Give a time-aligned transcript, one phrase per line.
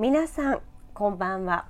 [0.00, 0.60] 皆さん
[0.94, 1.66] こんばんは。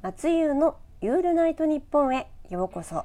[0.00, 3.04] 松優のユールナイトニッポンへようこそ。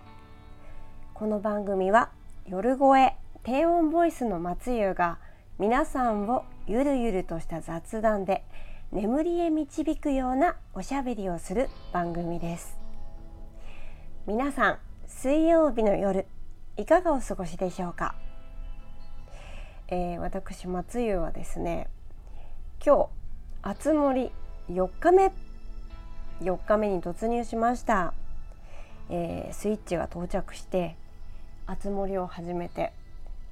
[1.14, 2.12] この番組は
[2.48, 5.20] 夜声低音ボイスの松優が
[5.60, 8.46] 皆さんをゆるゆるとした雑談で
[8.94, 12.78] 眠りへ導くようなおしゃべりをする番組です。
[14.26, 16.26] 皆さん水曜日の夜
[16.78, 18.16] いかがお過ごしでしょうか、
[19.90, 21.90] えー、私松優はですね
[22.82, 23.10] 今日
[23.62, 24.32] あつ森
[24.70, 25.32] 4日目。
[26.42, 28.14] 4日目に突入しました、
[29.10, 30.96] えー、スイッチが到着して
[31.68, 32.92] あつ森を始めて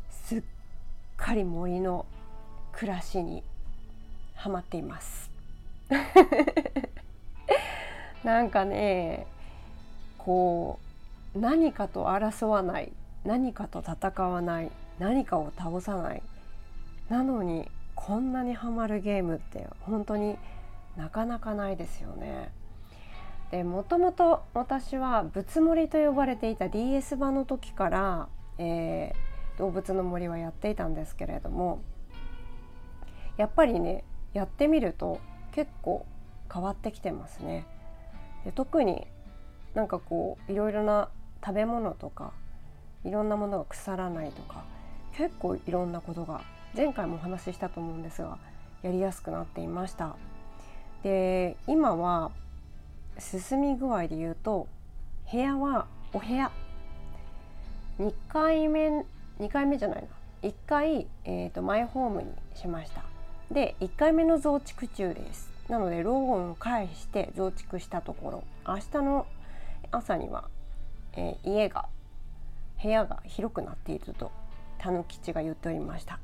[0.10, 0.42] すっ
[1.16, 2.06] かり森の
[2.74, 3.44] 暮らしに
[4.36, 5.30] はまっています。
[8.24, 9.28] なんかね
[10.18, 10.80] こ
[11.36, 12.92] う何かと争わない
[13.24, 16.24] 何かと戦わない何かを倒さない。
[17.10, 20.38] なのにこんなにハマるゲームって本当に
[20.96, 22.52] なかなかないですよね。
[23.52, 31.82] でもともと私は「仏森」と呼ばれていた DS 版の時から、えー、動物の森はやっていたんですけれども
[33.36, 35.20] やっぱりねやってみると
[35.52, 36.06] 結構
[36.52, 37.66] 変わってきてますね。
[38.46, 39.06] で特に
[39.74, 41.10] なんかこういろいろな
[41.46, 42.32] 食べ物とか
[43.04, 44.64] いろんなものが腐らないとか
[45.14, 46.42] 結構いろんなことが
[46.76, 48.38] 前回もお話ししたと思うんですが
[48.82, 50.16] やりやすくなっていました。
[51.04, 52.32] で今は
[53.18, 54.68] 進み具合で言うと
[55.32, 56.52] 部屋はお部屋。
[58.00, 59.06] 2回目
[59.40, 60.08] 2回目じゃないな。
[60.42, 63.04] 1回、えーと、マイホームにしました。
[63.52, 65.50] で1回目の増築中です。
[65.70, 68.44] なのでローンを返して増築したところ。
[68.68, 69.26] 明日の
[69.92, 70.50] 朝には、
[71.14, 71.88] えー、家が
[72.82, 74.32] 部屋が広くなっていると
[74.78, 76.20] たぬきちが言っておりました。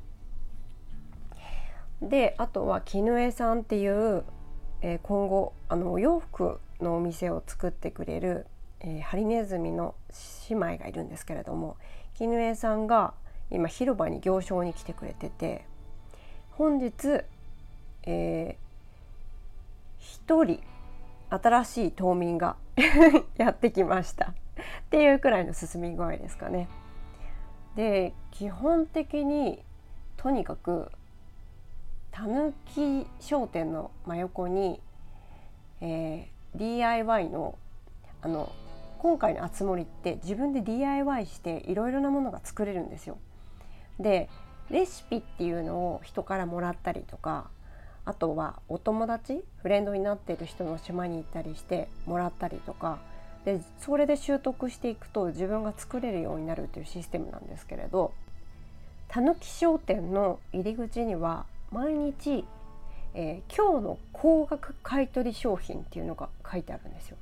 [2.02, 4.24] であとは絹江さんっていう
[4.82, 8.46] えー、今後あのお洋服のお店を作ってくれる、
[8.80, 9.96] えー、ハリネズミの
[10.50, 11.78] 姉妹がいるんですけれども
[12.16, 13.14] 絹江さんが
[13.50, 15.66] 今広場に行商に来てくれてて
[16.52, 17.22] 本日、
[18.04, 20.62] えー、1人
[21.30, 22.56] 新しい島民が
[23.38, 24.34] やってきましたっ
[24.90, 26.68] ていうくらいの進み具合ですかね。
[27.76, 29.64] で基本的に
[30.16, 30.92] とにかく
[32.18, 34.82] たぬき商店の真横に、
[35.82, 37.60] えー、DIY の
[38.24, 38.52] あの
[38.98, 43.20] 今回のあつ森って自分で DIY していろいろなものが作れるんですよ。
[44.00, 44.30] で
[44.72, 47.52] レシピっていうのを人からもらったりとか
[48.04, 52.98] あとはお友達フレンドになっている人の島に行ったりしてもらったりとか
[53.46, 58.12] でそれで習得していくと自分が作れるようになるというシステムなんですけれど
[59.08, 62.46] たぬき商店の入り口には毎日、
[63.14, 67.18] えー、今日の高額買取商品っていうのが書いてあるんですよ。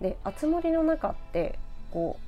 [0.00, 1.58] であつ森の中って
[1.92, 2.18] こ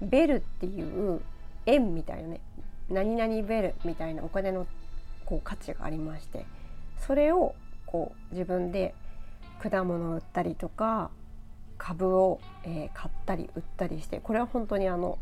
[0.00, 1.20] うベルっていう
[1.66, 2.40] 円みたいなね
[2.88, 4.66] 何々ベルみたいなお金の
[5.26, 6.46] こう価値がありまして
[6.98, 7.54] それを
[7.86, 8.94] こう自分で
[9.60, 11.10] 果物を売ったりとか
[11.76, 15.18] 株を、えー、買ったり売ったりしてこれは本当にあの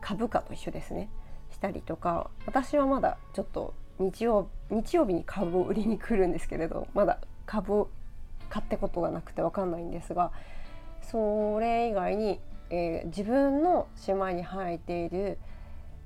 [0.00, 1.08] 株価と一緒ですね
[1.50, 7.90] したりとか私はまだちょっと日曜日曜日に株を売りに来るんですけれどまだ株を
[8.48, 10.30] 買ったことがなくて分かんないんですが
[11.10, 15.38] それ以外に、えー、自分の島に生えている、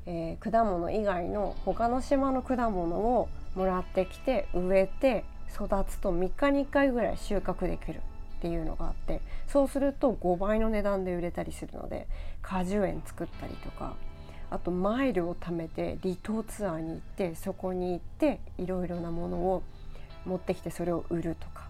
[0.06, 8.00] えー、果物以外の他の島の果物をもらってきて植えて育つと3日に1回ぐらい収穫できるっ
[8.41, 12.09] ていうのがあってそうすると5倍の値段で売れたりするので
[12.41, 13.94] 果樹園作ったりとか
[14.53, 19.63] あとマイルを貯めて離島ツアーに行ってそこに行っていろいろなものを
[20.27, 21.69] 持ってきてそれを売るとか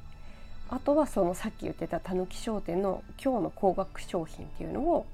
[0.69, 5.07] あとはそのさっき言ってたたぬき商店の今日の高額商品っていうのを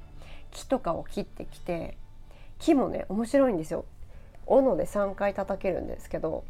[0.50, 1.98] 木とかを切ってきて
[2.58, 3.84] 木もね面白いんですよ。
[4.46, 6.44] 斧で3回叩けるんですけど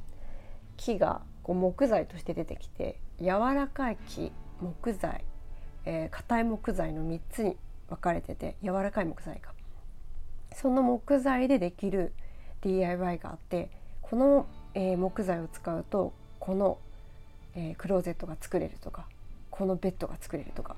[0.76, 4.30] 木がこう木材として出てきて柔らかい木
[4.60, 5.24] 木材
[5.84, 7.56] 硬、えー、い木材の3つに
[7.88, 9.57] 分かれてて柔らかい木材が
[10.54, 12.12] その木材でできる
[12.62, 13.70] DIY があって
[14.02, 16.78] この、えー、木材を使うとこの、
[17.54, 19.06] えー、クローゼットが作れるとか
[19.50, 20.76] このベッドが作れるとか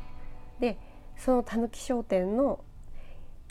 [0.59, 0.79] で
[1.17, 2.65] そのたぬき商店の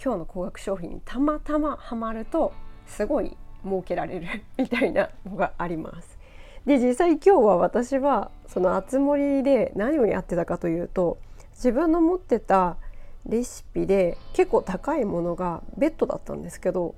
[0.04, 2.54] 今日の高額商品にたまたまハマると
[2.88, 4.28] すごい儲けられる
[4.58, 6.18] みたいなのがあります。
[6.66, 11.18] で実際今日は私はそのあつ森で何をやってたかというと
[11.52, 12.78] 自分の持ってた
[13.26, 16.96] レシピで結構高いものがベッドだったんですけど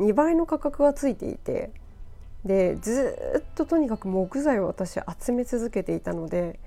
[0.00, 1.70] 2倍の価格がついていて
[2.44, 6.58] でずっととにかく木材を私集め続けていたので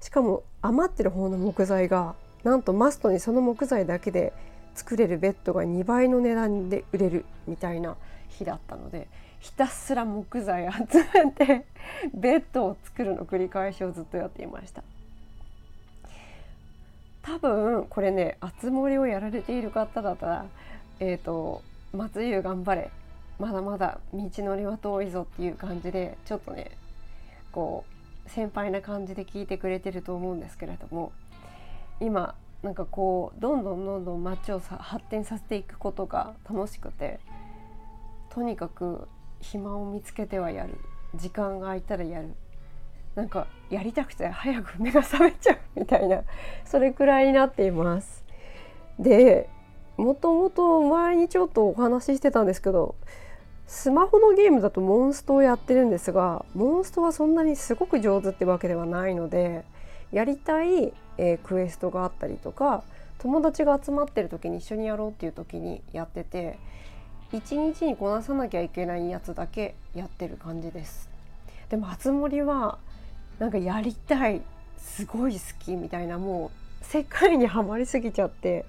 [0.00, 2.14] しかも余ってる方の木材が
[2.44, 4.32] なんとマストにその木材だけで
[4.74, 7.96] 作れるベッドが2倍の値段で売れるみたいな
[8.28, 9.08] 日だったので
[9.40, 11.66] ひたすら木材集めて
[12.14, 14.82] ベッドを作るの繰り返しをずっとやっていました。
[17.22, 20.46] 多分これね熱盛をやられている方だったら
[21.00, 21.62] えっ、ー、と
[21.92, 22.90] 松湯頑張れ。
[23.38, 26.72] まだまだ道のりは遠いぞっていう感じでちょっとね
[27.52, 27.86] こ
[28.26, 31.10] う先輩な感じで聞いてくれてると思うんですけれども
[32.00, 37.18] 今なんかこうどんどんどんどん街をさ発展させていくことが楽しくて
[38.28, 39.08] とにかく
[39.40, 40.76] 暇を見つけてはやる。
[41.14, 42.34] 時間が空いたらやる。
[43.20, 46.22] なんかやりたくて早く目が覚めちゃうみたいな
[46.64, 48.24] それくらいになっています。
[48.98, 49.50] で
[49.98, 52.94] もともと前にちょっとお話ししてたんですけど
[53.66, 59.64] スマホのゲームだとモンストをやってるんですがモンストはそんなにすごく上手ってわけではないので
[60.12, 62.82] やりたい、えー、クエストがあったりとか
[63.18, 66.58] 友達が集まってる時に一緒にやろうっていう時にやってて
[67.32, 71.10] 一日にこなさなきゃいけないやつだけやってる感じです
[71.70, 72.78] でも初森は
[73.40, 74.42] なんかやりたい
[74.76, 76.52] すごい好きみたいなも
[76.82, 78.66] う世界にはまりすぎちゃって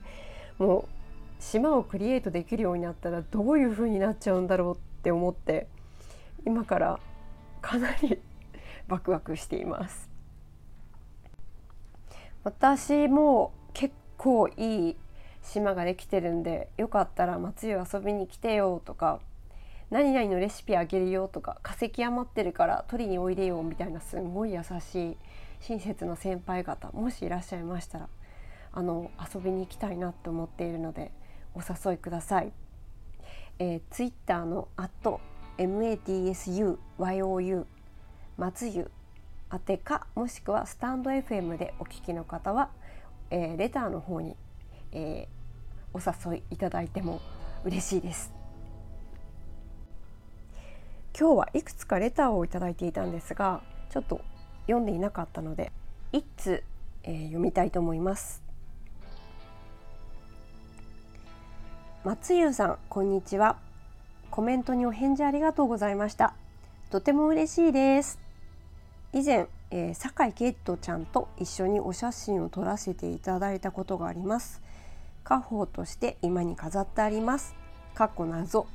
[0.57, 5.67] もう島をクリエイトできるようになったらどういう風になっちゃうんだろうって思って
[6.45, 6.99] 今から
[7.61, 8.17] かなり
[8.87, 10.09] ワクワクしています。
[12.43, 14.95] 私も結構いい
[15.43, 19.19] 島ができてるんでよかったら松湯遊びに来てよとか
[19.91, 25.17] 何々のレシピあげるよとか化石余ってるから取りにおいでよみたいなすごい優しい
[25.59, 28.09] 親切な先輩方もしいらっしゃいましたら
[28.73, 31.11] あの遊びに行きたいなと思っているので
[31.53, 31.65] お誘
[31.95, 32.53] いください。
[33.59, 34.69] えー、ツイッターの
[35.57, 37.65] 「@matsuYOU
[38.37, 38.89] 松湯
[39.53, 42.69] 宛てかもしくはスタンド FM でお聞きの方は、
[43.29, 44.37] えー、レターの方に
[44.91, 47.21] えー、お誘いいただいても
[47.63, 48.40] 嬉しいです
[51.17, 53.61] 今日はいくつかレターをいただいていたんですが
[53.91, 54.21] ちょっと
[54.67, 55.71] 読んでいなかったので
[56.11, 56.63] 一通、
[57.03, 58.41] えー、読みたいと思います。
[62.03, 63.57] 松優さんこんにちは。
[64.31, 66.33] コメントにお返事ありがとうございました。
[66.89, 68.19] とても嬉しいです。
[69.13, 74.61] 以前、えー、酒井圭人ちゃんと一緒にお写真を撮らせていただいたことがあります。
[75.23, 77.53] 家宝として今に飾ってあります。
[77.93, 78.65] かっこ謎。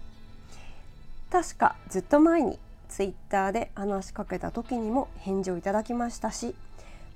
[1.31, 2.58] 確かずっと前に
[2.88, 6.55] ツイッターで話しかけた時にも返事をいただきましたし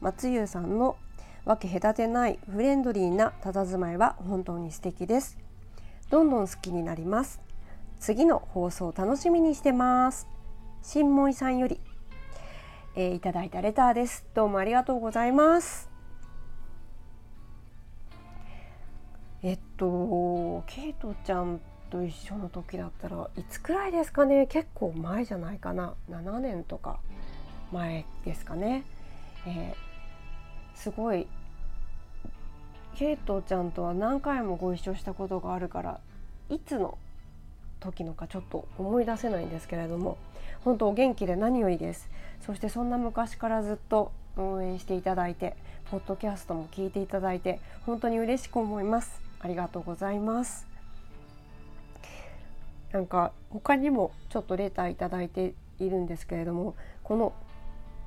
[0.00, 0.96] 松優さんの
[1.44, 5.38] 分け隔てないフレンドリーな佇まいは本当に素敵です。
[6.10, 7.40] どんどん好きになります。
[7.98, 10.26] 次の放送楽しみにしてます。
[10.82, 11.80] 新森さんより、
[12.94, 14.26] えー、いただいたレターです。
[14.34, 15.88] どうもありがとうございます。
[19.42, 21.60] えっとケイトちゃん
[21.90, 24.46] と一緒の時だったらいつくらいですかね？
[24.46, 26.98] 結構前じゃないかな？7年とか
[27.72, 28.84] 前ですかね、
[29.46, 31.26] えー、すごい
[32.96, 36.00] ケイトちゃんとは何回もご一緒したことがあるから
[36.48, 36.98] いつの
[37.78, 40.18] 時のかちょっと思い出せないんですけれども
[40.64, 42.10] 本当お元気で何よりです。
[42.44, 45.56] そしてそんな昔からずっと応援していただいて
[45.90, 49.20] ポッドキャストも聞いていただいて本当に嬉しく思います。
[49.40, 50.69] ありがとうございます。
[52.92, 57.32] なんか他にもちょっとレターいただいているんですけれどもこの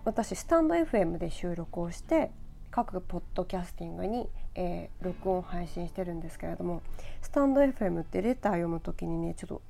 [0.05, 2.31] 私スタンド FM で収録をして
[2.71, 6.81] 各ポッドキャスティングに、えー、録音配信してるんですけれども
[7.21, 9.61] スタンド FM ってレター読む時にねちょっと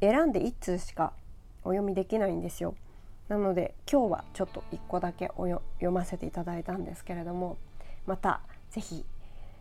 [0.00, 1.12] 選んで1通しか
[1.62, 2.74] お読みできないんですよ。
[3.28, 7.58] なので今日はちょっと1個だけおよ読ませていただいたんですけれども
[8.06, 9.04] また是非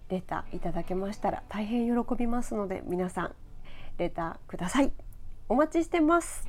[0.09, 3.35] レターいただけましたら大変喜びますので皆さん
[3.97, 4.91] レターください。
[5.47, 6.47] お待ちしてます。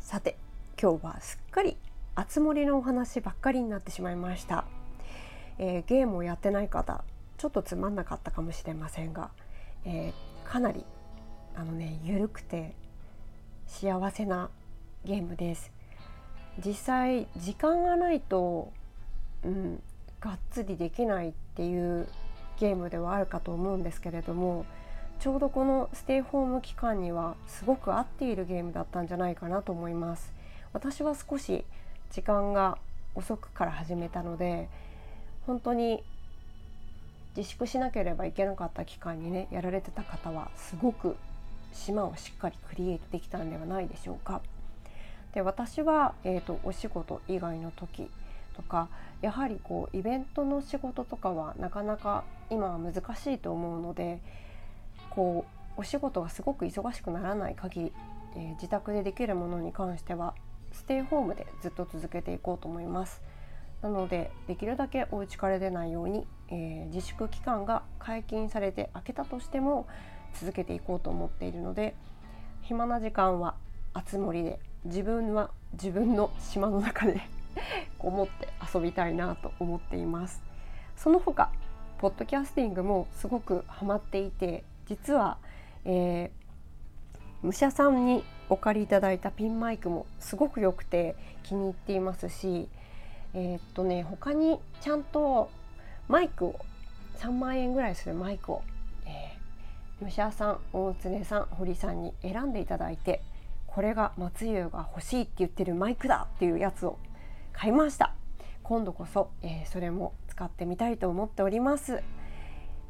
[0.00, 0.36] さて
[0.80, 1.76] 今日はすっかり
[2.14, 4.64] あつ森のお話ばっかりになってしまいました、
[5.58, 7.04] えー、ゲームをやってない方
[7.36, 9.30] ちょっとつまんなかったかもしれませんが、
[9.84, 10.84] えー、かなり
[11.54, 12.74] あのね緩くて
[13.66, 14.50] 幸せな
[15.04, 15.70] ゲームです。
[16.64, 18.72] 実際時間がないと、
[19.44, 19.82] うん、
[20.20, 22.08] がっつりできないっていう
[22.58, 24.66] ゲームではあるかと思うんですけれども
[25.20, 30.32] ちょうどこのステイホーム期間にはすごく合っているゲームだったんじゃないかなと思います
[30.72, 31.64] 私は少し
[32.10, 32.78] 時間が
[33.14, 34.68] 遅くから始めたので
[35.46, 36.04] 本当に
[37.36, 41.16] 自粛しなければいけなかった期間にねやられてた方はすごく
[41.72, 44.40] 島をしっかりクリエイトできたんではないでしょうか。
[45.34, 48.10] で私は、えーと、お仕事以外の時
[48.56, 48.88] とか
[49.20, 54.20] やはりこうイベントの仕事とかはなかなか今は難しいと思うので
[55.18, 55.44] こ
[55.76, 57.92] うお仕事がすごく忙しくならない限り、
[58.36, 60.36] えー、自宅でできるものに関しては
[60.70, 63.20] ステイホームでずっと続けていこうと思います。
[63.82, 69.88] なのでできるだけお家から出ないように、えー、自粛期間が解禁されて明けたとしても
[70.34, 71.96] 続けていこうと思っているので
[72.62, 73.56] 暇な時間は
[73.94, 77.20] あつ森で自分は自分の島の中で
[77.98, 80.42] こもって遊びたいなと思っています
[80.96, 81.50] その他
[81.98, 85.38] ポッドキャスティングもすごくハマっていて実は、
[85.84, 92.68] えー、武者さんにお借りいただいたピンマイクもすごく良くて気に入っていますし
[93.34, 95.50] えー、っとね他にちゃんと
[96.08, 96.58] マイクを
[97.18, 98.62] 3万円ぐらいするマイクを、
[99.04, 103.22] えー、武者さん大常さん堀さんに選んでいただいて
[103.66, 106.98] これが松湯が欲しいって言ってるマイクだっていうやつを
[107.52, 108.14] 買いました。
[108.62, 112.02] 今度こそ、えー、それも使ってみたいと思っております。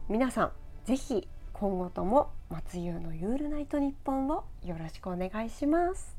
[0.08, 0.52] 皆さん
[0.84, 1.28] ぜひ
[1.60, 6.16] 今後とも松湯のユールナイトニッポンをよろしくお願いします。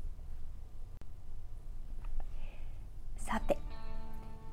[3.16, 3.56] さて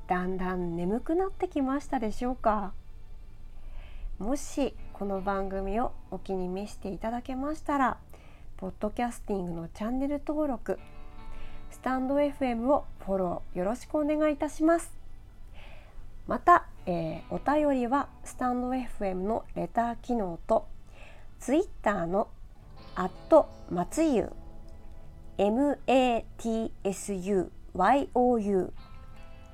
[0.06, 2.72] だんだん眠くなってきましたでしょうか？
[4.18, 7.98] もしこの番組をお気に召していただけましたら
[8.56, 10.78] ポッドキャスティングのチャンネル登録
[11.70, 14.96] スタンド FM をフォローよろしくお願いいたします。
[16.26, 20.66] また、えー、お便りはスタンド FM のレター機能と
[21.40, 22.28] ツイッターの
[22.96, 24.32] アット松湯
[25.38, 26.30] MATSUYOU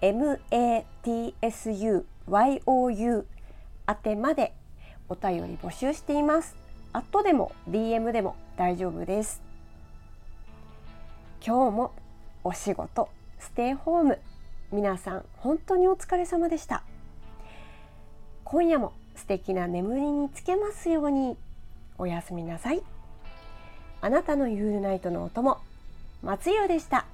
[0.01, 1.25] MATSUYOU
[3.87, 4.55] 宛てまで
[5.11, 6.57] お便り募集しています。
[6.95, 9.43] アットでも DM でも大丈夫です。
[11.47, 11.93] 今日も
[12.43, 14.19] お仕事ステイホーム。
[14.73, 16.83] 皆さん本当にお疲れ様でした。
[18.45, 21.37] 今夜も素敵な眠りにつけますように。
[21.99, 22.83] おやすみなさい。
[24.01, 25.59] あなたのユールナイトのお供
[26.23, 27.07] 松代でした。